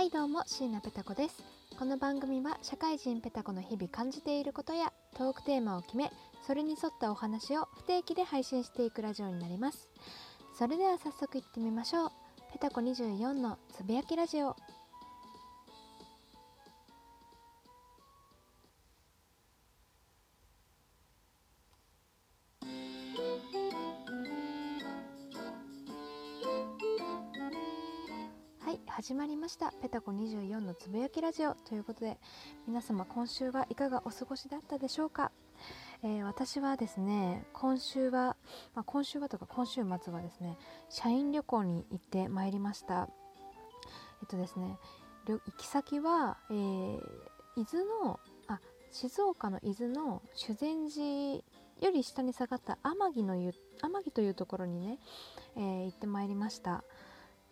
[0.00, 1.44] はいどうも椎名ペタ子です。
[1.78, 6.10] この番組は社会人ペタ子の日々感じていることやトークテーマを決め
[6.40, 9.90] それに沿ったお話を不定期で配信していくラジオになります。
[10.58, 12.10] それでは早速いってみましょう。
[12.50, 14.56] ペタコ24のつぶやきラジオ。
[29.10, 29.72] 始まりました。
[29.82, 31.56] ペタコ24のつぶやきラジオ。
[31.56, 32.16] ということで
[32.68, 35.32] 皆様今週はいかがお過ごしだったでしょうか、
[36.04, 38.36] えー私はですね今週は、
[38.72, 40.56] まあ、今週はとか今週末はですね
[40.90, 43.08] 社員旅行に行ってまいりました。
[44.22, 44.78] えっとですね
[45.26, 47.00] 行き先は、えー
[47.56, 48.60] 伊豆のあ
[48.92, 51.04] 静岡の伊豆の修善寺
[51.80, 55.00] より下に下がった天城の湯天城というところにね、
[55.56, 56.84] えー行ってまいりました。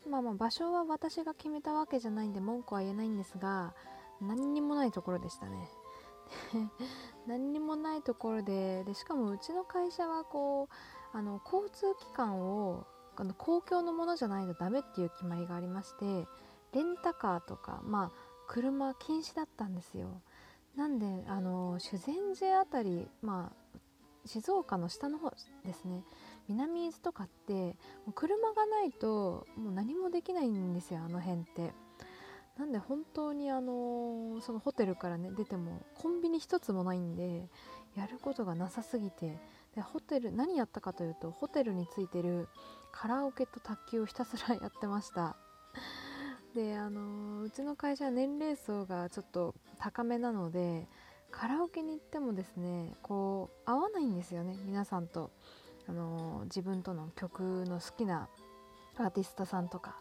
[0.08, 3.74] まあまあ場所は私が決めたわけじゃないんで文句は言えないんですが
[4.20, 5.68] 何にもないところでしたね。
[7.26, 10.68] 何にもないところででしかもうちの会社はこ
[11.12, 12.86] うあの交通機関を
[13.16, 16.26] あの公共のものじゃないとダメっていう決まりがありまして
[16.72, 18.10] レンタカーとかまあ
[18.46, 20.22] 車禁止だったんですよ。
[20.76, 23.78] なんであの修善寺あたりまあ
[24.24, 25.30] 静岡の下の方
[25.64, 26.04] ですね。
[26.48, 27.74] 南伊豆とかっても
[28.08, 31.72] う車がないともう何もできないんですよあの辺って。
[32.58, 37.48] なんで本当にあのそのホテルからね出てもコンビニ一つもないんで
[37.96, 39.38] やることがなさすぎて。
[39.74, 42.48] でホテル何やったかというとホテルについてる
[42.90, 45.36] カラオケと卓球をひたすらやってました。
[46.54, 50.88] であのうちの会社は年齢層がちょっと高めなので
[51.30, 55.30] カラオケに行ってもですねこう合わないんですよね皆さんと。
[55.88, 58.28] あの自分との曲の好きな
[58.96, 59.96] アーティストさんとか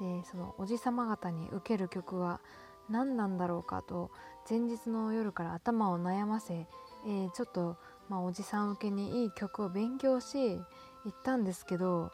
[0.00, 2.40] でそのおじさま方に受ける曲は
[2.88, 4.10] 何なんだろうかと
[4.48, 6.66] 前日の夜から頭を悩ませ、
[7.06, 7.76] えーちょっと、
[8.08, 10.36] まあ、おじさん受けにいい曲を勉強し
[11.04, 12.10] 行ったんですけど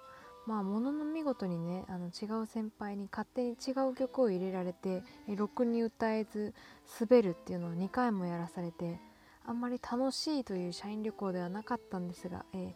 [0.47, 6.55] まあものの見事にねあの違う先輩に勝手に違う曲を入れられてろくに歌えず
[7.01, 8.99] 滑るっていうのを2回もやらされて
[9.47, 12.73] あんまり楽しいという社員旅行ではなかったんですが、えー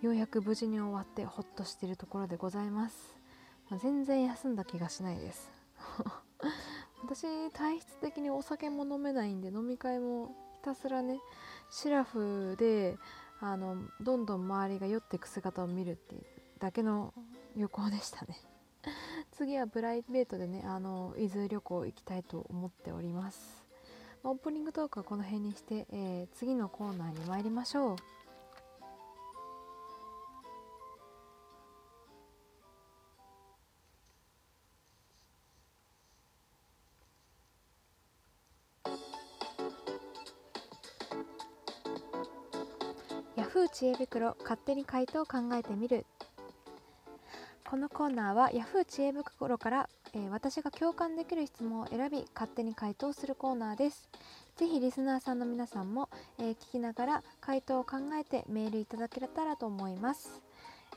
[0.00, 2.96] ようやく無事に終わってほっとしているところでございます、
[3.68, 5.50] まあ全然休んだ気がしないです。
[7.04, 11.18] 私体質的にお酒も飲めないんで飲み会もひたすらね
[11.70, 12.98] シラフで
[13.40, 16.24] あのどんどん周りが酔ってく姿を見るっていう
[16.58, 17.12] だけの
[17.56, 18.36] 旅行でしたね。
[19.32, 23.66] 次はプライベートでねあの伊豆旅行行きたいと思っております、
[24.22, 28.19] まオープニングトークはこの辺にして、えー次のコーナーに参りましょう。
[44.06, 46.06] 袋勝手に回答を考えてみる。
[47.68, 48.86] このコーナーは Yahoo!
[48.86, 54.08] 知恵袋から、えー私が共感できる質問を選び勝手に回答するコーナーです。
[54.56, 60.40] ぜひリスナーさんの皆さんも、えー聞きながら回答を考えてメールいただけたらと思います、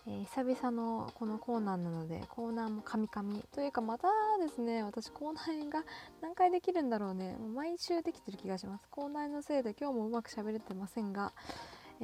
[0.08, 4.08] えー久々のこのコーナーなのでコーナーもカミカミというかまた
[4.42, 5.84] ですね私コーナーが
[6.22, 7.36] 何回できるんだろうね。
[7.38, 8.88] もう毎週できてる気がします。
[8.90, 11.34] コーナーのせいで今日もうまく喋れてませんが、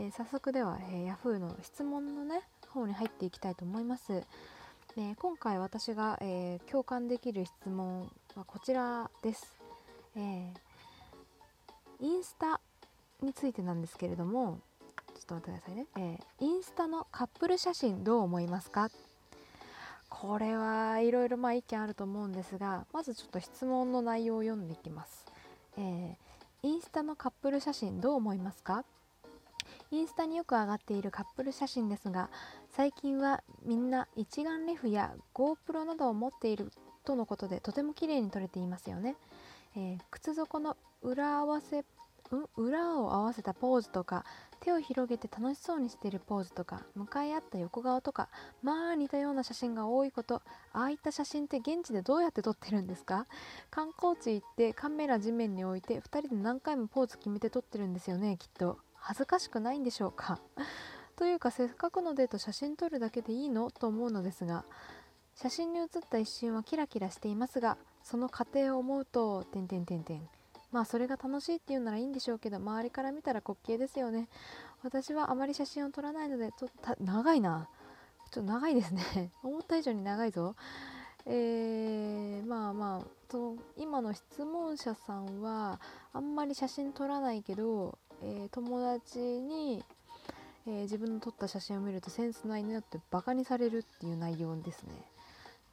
[0.01, 4.23] え早速では、え、Yahoo の質問のね方に入っていきたいと思います。
[4.95, 9.45] で今回私が、えー共感できる質問はこちらです、
[10.15, 10.51] えー
[12.01, 12.61] インスタ
[13.21, 14.59] についてなんですけれども
[15.15, 18.89] ちょっと待ってくださいね、えーインスタのカップル写真どう思いますか？
[20.07, 25.25] これはいろいろまあ意見あると思うんですがまずちょっと質問の内容を読んでいきます、
[25.77, 26.15] えー
[26.61, 28.83] インスタのカップル写真どう思いますか？
[29.91, 32.29] インスタによく上がっているカップル写真ですが
[32.69, 36.71] 最近はみんな一眼レフや GoPro などを持っている
[37.05, 39.15] とのことでとても綺麗に撮れていますよね、
[39.75, 41.85] えー靴底の裏合わせん？
[42.57, 44.23] 裏を合わせたポーズとか
[44.59, 48.29] 手を広げて楽しそうにしているポーズとか向かい合った横顔とか
[48.61, 50.43] まあ似たような写真が多いこと
[50.73, 53.25] ああいった写真って現地でどうやって撮ってるんですか？
[53.71, 58.77] 観光地行ってカメラ地面に置いて2人で何回もポーズ決めて撮ってるんですよねきっと。
[59.01, 60.39] 恥ずかしくないんでしょうか？
[61.15, 63.71] というかせっかくのデート写真撮るだけでいいの？
[63.71, 64.63] と思うのですが
[65.35, 70.27] 写真に写った一瞬はキラキラしていますがその過程を思うと点々点々
[70.71, 74.27] まあそれが楽しいっていうならいいんでしょうけど周りから見たら滑稽ですよね。
[74.83, 76.69] 私はあまり写真を撮らないのでと
[76.99, 77.67] 長いな。
[78.31, 79.31] ちょっと長いですね。
[79.41, 80.55] 思った以上に長いぞ。
[81.25, 85.79] えー、まあまあその今の質問者さんは
[86.13, 89.83] あんまり写真撮らないけど、えー、友達に、
[90.65, 94.93] えー、自分の撮った写真を見るとセンスないねってバカにされるっていう内容ですね。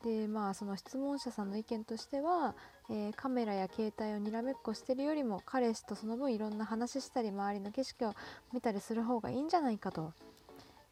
[0.05, 2.55] でまあその質問者さんの意見としては、
[2.91, 8.15] えー、カメラや携帯をにらめっこしてるよりも彼氏とその分いろんな話したり周りの景色を
[8.53, 10.13] 見たりする方がいいんじゃないかと、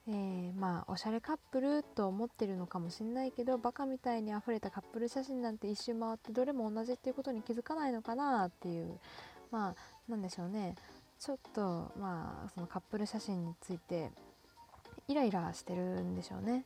[0.06, 8.98] えー、まあおしゃれカップルと思ってるのかもしんないけどバカみたいに溢れたカップル写真なんて一周回ってどれも同じっていうことに気づかないのかなっていう
[9.50, 10.74] まあなんでしょうね
[11.18, 14.10] ちょっとまあそのカップル写真について
[15.08, 16.64] イライラしてるんでしょうね。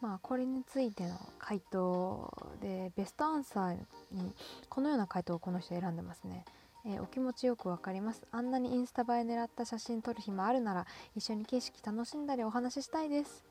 [0.00, 3.76] まあ、これについての回答でベストアンサー
[4.12, 4.34] に
[4.70, 6.46] このような回答をこの人選んでますね。
[6.84, 8.22] えー、お気持ちよくわかります。
[8.30, 13.44] あんなにインスタ映え狙った写真撮る暇あるなら一緒に景色楽しんだりお話ししたいです。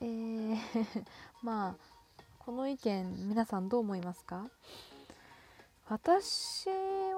[0.00, 0.56] えー
[1.42, 1.94] まあ
[2.40, 4.48] この意見皆さんどう思いますか？
[5.88, 6.68] 私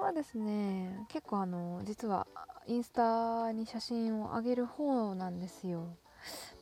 [0.01, 2.27] はですね結構あの実は
[2.65, 5.87] インスタに写真を上げる方なんですよ。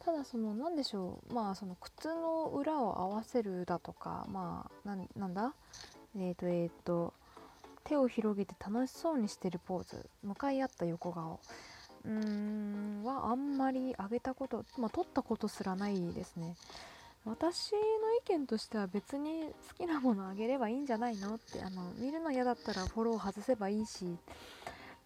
[0.03, 5.53] ただその何でしょうまあその靴の裏を合わせるだとかまあなんだ？
[6.15, 7.13] えっ、ー、とえっ、ー、と
[7.85, 10.09] 手を広げて楽しそうにしてるポーズ。
[10.23, 11.39] 向かい合った横顔。
[12.03, 16.55] うーんはあんまり上げたことまあ撮ったことすらないですね。
[17.25, 17.79] 私の
[18.21, 24.17] 意見としては別に好きなものあげればいいんじゃないのってあの見るの嫌だったらフォロー外せばいいし。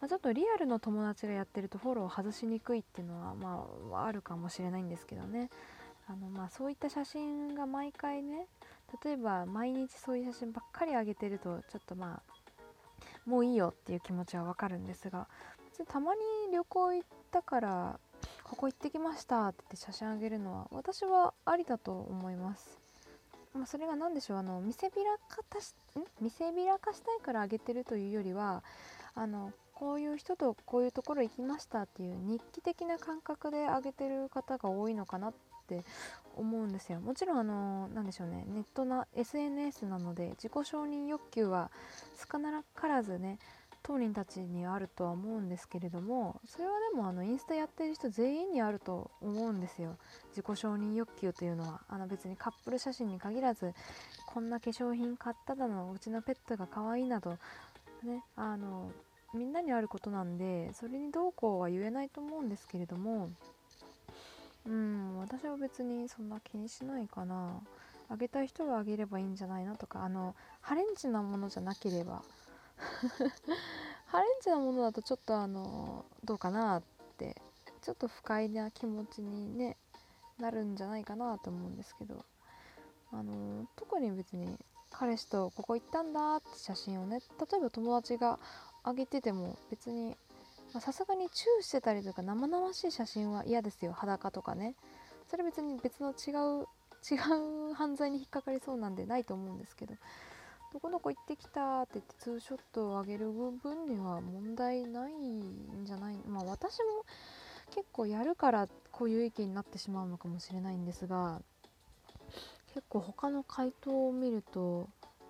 [0.01, 5.49] まあ、ちょっとリアルの友達がやってるとフォロー外しにくいっていうのは、まあ、あるかもしれないんですけどね。
[6.07, 8.47] あの、まあ、そういった写真が毎回ね
[9.03, 12.38] 例えば毎日そういう写真ばっかり上げてるとちょっとまあ
[13.25, 15.27] もういいよっていう気持ちはわかるんですが
[15.87, 16.21] たまに
[16.51, 17.99] 旅行行ったから
[18.43, 22.79] ここ行ってきましたって言って写真あげるのは私はありだと思います。
[23.53, 26.23] まあ、それが何でしょうあの見せびらかしん？
[26.23, 28.63] 見せびらかしたいからあげてるというよりは
[29.15, 35.33] あのこういう人とこういうところ行きましたっていう日記的な感覚で上げてる方が多いのかなっ
[35.67, 35.83] て
[36.39, 36.99] 思うんですよ。
[36.99, 38.45] もちろんあの何でしょうね。
[38.47, 41.71] ネットな SNS なので自己承認欲求は
[42.31, 43.39] 少なからずね
[43.83, 49.97] 当人たちにあるとは思うんですけれどもそれはでもあのインスタやってる人全員にあると思うんですよ。
[50.29, 51.81] 自己承認欲求というのは。
[51.87, 53.73] あの別にカップル写真に限らず
[54.27, 57.37] こんな化粧品買っただのうちのペットが可愛いなど
[58.03, 58.91] ねあの
[59.33, 63.29] みんなにあることなんでそれにどうこうは言えないと思うんですけれども
[64.65, 67.61] うん私は別にそんな気にしないかな。
[68.11, 70.03] あげたい人はあげればいいんじゃないのとか。
[70.03, 72.23] あのハレンチなものじゃなければ。
[74.07, 76.83] ハレンチなものだとちょっとあのどうかなっ
[77.17, 77.41] て
[77.81, 79.77] ちょっと不快な気持ちにね
[80.39, 82.25] なるんじゃないかなと思うんですけど。
[83.11, 84.55] あの特に別に
[84.91, 88.39] 彼氏とここ行ったんだって写真をね例えば友達が
[88.85, 90.15] 上げてても別に
[90.79, 93.93] さすがにチューしてたりとか生々しい写真は嫌ですよ。
[93.93, 94.75] 裸とかね。
[95.29, 96.31] それ別に別の違
[96.61, 96.67] う
[97.09, 97.15] 違
[97.69, 99.95] う犯罪に引っかかりそうなんでないと思うんですけど。
[100.71, 106.17] どこどこ行ってきたって言ってツーショットを上げる分には問題ないんじゃない？
[106.27, 107.05] まあ私も
[107.71, 111.41] 結構やるからこういう意見になってしまうのかもしれないんですが
[112.67, 114.87] 結構他の回答を見ると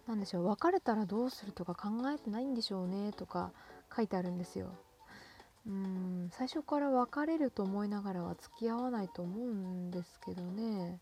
[0.08, 3.54] 何でしょう別れたらどうするとか考えてないんでしょうねとか
[3.96, 4.68] 書いてあるんですよ。
[5.70, 11.00] うん最初から別れると思いながらは付き合わないと思うんですけどね。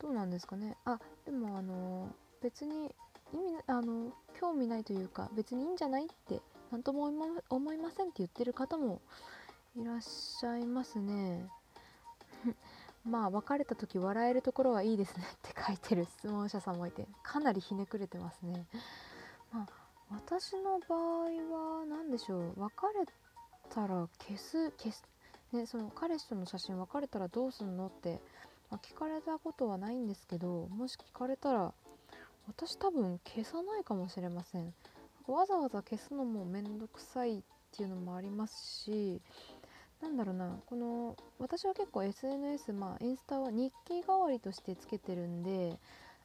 [0.00, 0.76] どうなんですかね。
[0.84, 2.92] あでもあの別に
[3.32, 6.40] 意味あの興味ないというか別にいいんじゃないって
[6.72, 7.04] 何とも
[7.48, 9.00] 思いませんって言ってる方も
[9.76, 11.48] いらっしゃいますね。
[13.06, 18.66] まあ別れた時笑えるところはいいですねって書いてる質問者さんもいてかなりひねくれてますね。
[19.52, 19.66] まあ
[20.10, 22.60] 私の場合は何でしょう。
[22.60, 23.06] 別れ
[23.70, 25.04] たら消す消す
[25.52, 28.20] ねその彼氏との写真別れたらどうすんのって、
[28.70, 31.72] まあ、聞かれたことはないんですけどもし聞かれたら
[32.46, 34.74] 私多分消さないかもしれません。
[35.26, 37.42] わざわざ消すのもめんどくさいっ
[37.74, 39.22] ていうのもありますし
[40.02, 45.78] なんだろうなこの私は結構 SNS まあインスタは日記代わりとしてつけてるんで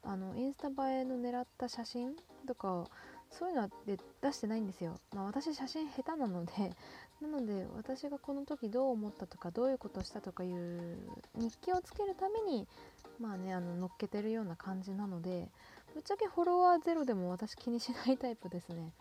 [0.03, 2.13] あのインスタ映えの狙った写真
[2.45, 2.87] とか
[3.31, 6.75] そういうので出してないんですよ、まあ、私写真下手なので
[7.21, 10.97] なので私がこの時どう思ったとかどういうことしたとかいう
[11.35, 12.67] 日記をつけるために
[13.19, 15.49] まあねあの乗っけてるような感じなので
[15.93, 18.93] ぶっちゃけフォロワーゼロでも私気にしないタイプですね。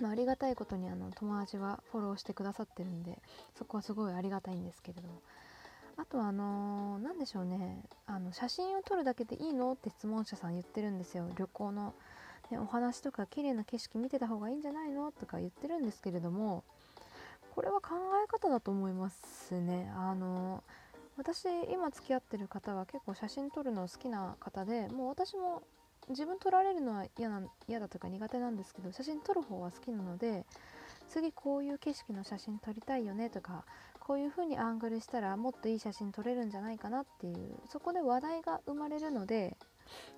[0.00, 3.22] まあ、ありがたいことにあの友達はフォローしてくださってるんで
[3.54, 5.20] そこはすごいありがたいんですけれども。
[5.96, 7.84] あとあのー、でしょうね。
[8.06, 9.72] あの写真を撮るだけでいいの？
[9.72, 11.30] って質問者さん言ってるんですよ。
[11.36, 11.94] 旅行の、
[12.50, 16.64] ね、お話とか綺麗な景色見てた方がいいんじゃないのとか言ってるんですけれども
[17.54, 19.90] これは考え方だと思いますね。
[19.96, 20.62] あの
[21.16, 25.62] 私今付き合ってる方は結構写真撮るの好きな方でもう私も
[26.08, 30.44] 自分撮られるのは嫌な嫌だとか苦手なんですけど写真撮る方は好きなので
[31.08, 33.64] 次こういう景色の写真撮りたいよねとか
[34.00, 39.56] こういう風にアングルしたらもっといい写真撮れるんじゃないかなっていうそこで話題が生まれるので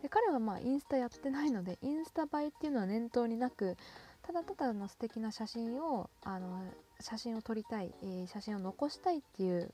[0.03, 3.77] で彼はまあインスタやってないのでインスタ映えっていうのは念頭になく
[4.23, 6.63] ただただの素敵な写真をあの
[7.01, 9.73] 写真を撮りたい、えー、写真を残したいっていう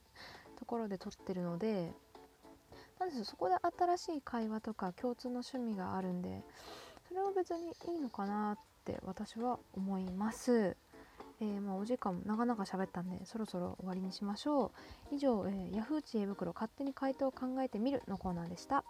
[0.59, 1.91] ところで撮ってるので
[2.99, 6.43] なんでそこで新しい会話とか共通の趣味があるんで
[7.07, 10.75] それは別にいいのかなって私は思います。
[11.41, 14.71] えー、まあ、お時間も長々喋ったんでそろそろ終わりにしましょ
[15.11, 15.15] う。
[15.15, 18.85] 以上、えー、ヤフー知恵袋勝手に回答を考えてみるのコーナーでした。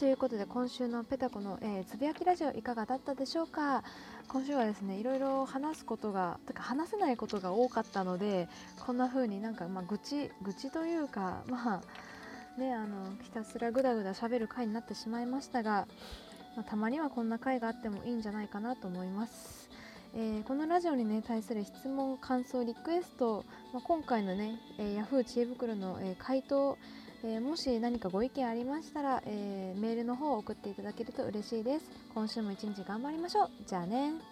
[0.00, 3.84] ということで今週のペタコの、えー、つぶやきラジオいかがだったでしょうか？
[4.28, 11.82] 今週はですねいろいろ話すことがとか話せないことが多かったのでこんな風になんかまあ愚痴愚痴というかま
[12.56, 15.86] あねあのひたすらぐだぐだしゃべる回になってしまいましたが、
[16.56, 19.68] まあ、たまにはこんな回があってもいいんじゃないかなと思います。
[20.14, 26.76] えー、このラジオに、ね、対する質問、感想、リクエスト、まあ、今回のね、えー、Yahoo 知恵袋の、えー、回答、
[27.22, 31.84] えー、もし何かご意見ありましたら、えー、メールの方を送っていただけると嬉しいです。
[32.14, 33.50] 今週も一日頑張りましょう。
[33.66, 34.29] じゃあね。